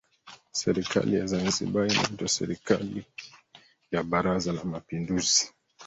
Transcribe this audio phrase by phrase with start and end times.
[0.51, 3.05] Serikali ya Zanzibar inaitwa serikali
[3.91, 5.53] ya Baraza la mapinduzi